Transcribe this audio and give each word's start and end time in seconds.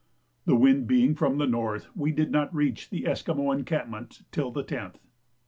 The 0.45 0.55
wind 0.55 0.87
being 0.87 1.13
from 1.13 1.37
the 1.37 1.45
north, 1.45 1.95
we 1.95 2.11
did 2.11 2.31
not 2.31 2.51
reach 2.55 2.89
the 2.89 3.05
Esquimaux 3.05 3.51
encampment 3.51 4.23
till 4.31 4.49
the 4.49 4.63
10th. 4.63 4.95